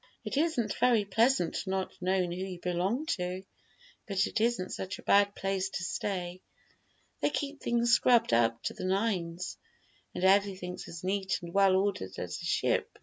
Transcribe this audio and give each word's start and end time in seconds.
"It 0.25 0.35
isn't 0.35 0.75
very 0.79 1.05
pleasant 1.05 1.67
not 1.67 1.93
knowing 2.01 2.31
who 2.31 2.39
you 2.43 2.59
belong 2.59 3.05
to, 3.05 3.43
but 4.07 4.25
it 4.25 4.41
isn't 4.41 4.71
such 4.71 4.97
a 4.97 5.03
bad 5.03 5.35
place 5.35 5.69
to 5.69 5.83
stay. 5.83 6.41
They 7.19 7.29
keep 7.29 7.61
things 7.61 7.93
scrubbed 7.93 8.33
up 8.33 8.63
to 8.63 8.73
the 8.73 8.83
nines, 8.85 9.59
and 10.15 10.23
everything's 10.23 10.87
as 10.87 11.03
neat 11.03 11.37
and 11.43 11.53
well 11.53 11.75
ordered 11.75 12.17
as 12.17 12.41
a 12.41 12.45
ship. 12.45 12.97